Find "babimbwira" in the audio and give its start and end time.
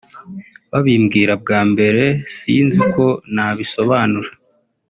0.71-1.33